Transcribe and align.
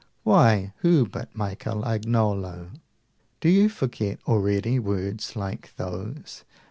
why, 0.23 0.73
who 0.77 1.05
but 1.05 1.35
Michel 1.37 1.83
Agnolo? 1.85 2.71
Do 3.39 3.49
you 3.49 3.69
forget 3.69 4.17
already 4.27 4.79
words 4.79 5.35
like 5.35 5.75
those?) 5.75 6.43